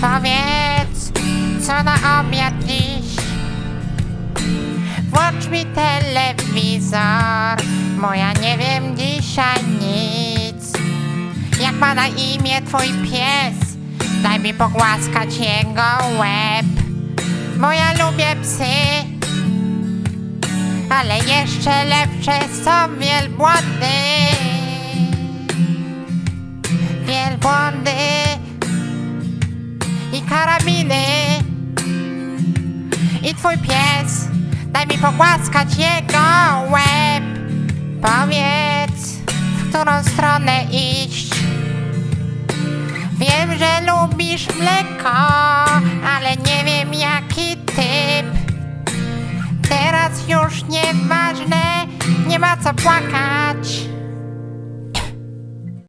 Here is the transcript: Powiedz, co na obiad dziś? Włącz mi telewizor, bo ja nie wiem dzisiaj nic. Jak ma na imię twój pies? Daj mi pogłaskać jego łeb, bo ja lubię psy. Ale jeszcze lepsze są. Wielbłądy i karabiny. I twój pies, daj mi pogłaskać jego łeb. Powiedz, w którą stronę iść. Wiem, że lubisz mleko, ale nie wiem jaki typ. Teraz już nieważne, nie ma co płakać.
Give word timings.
Powiedz, 0.00 1.12
co 1.66 1.82
na 1.82 2.20
obiad 2.20 2.54
dziś? 2.66 3.16
Włącz 5.10 5.46
mi 5.46 5.66
telewizor, 5.66 7.00
bo 8.00 8.14
ja 8.14 8.32
nie 8.32 8.58
wiem 8.58 8.96
dzisiaj 8.96 9.64
nic. 9.80 10.72
Jak 11.60 11.74
ma 11.74 11.94
na 11.94 12.06
imię 12.06 12.62
twój 12.66 12.88
pies? 13.10 13.76
Daj 14.22 14.40
mi 14.40 14.54
pogłaskać 14.54 15.36
jego 15.36 16.18
łeb, 16.18 16.66
bo 17.56 17.72
ja 17.72 17.92
lubię 17.92 18.36
psy. 18.42 18.64
Ale 20.90 21.18
jeszcze 21.18 21.84
lepsze 21.84 22.38
są. 22.64 22.98
Wielbłądy 22.98 24.19
i 30.12 30.22
karabiny. 30.22 31.04
I 33.22 33.34
twój 33.34 33.58
pies, 33.58 34.28
daj 34.66 34.86
mi 34.86 34.98
pogłaskać 34.98 35.68
jego 35.76 36.26
łeb. 36.70 37.24
Powiedz, 38.02 39.18
w 39.58 39.68
którą 39.68 40.04
stronę 40.04 40.64
iść. 40.64 41.30
Wiem, 43.18 43.58
że 43.58 43.80
lubisz 43.92 44.48
mleko, 44.54 45.10
ale 46.16 46.36
nie 46.36 46.64
wiem 46.64 46.94
jaki 46.94 47.56
typ. 47.56 48.26
Teraz 49.68 50.28
już 50.28 50.64
nieważne, 50.64 51.86
nie 52.26 52.38
ma 52.38 52.56
co 52.56 52.74
płakać. 52.74 53.89